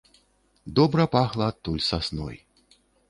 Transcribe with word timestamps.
Добра 0.79 1.05
пахла 1.15 1.49
адтуль 1.53 1.85
сасной. 1.89 2.41